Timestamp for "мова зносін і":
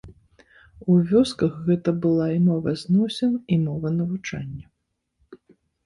2.47-3.61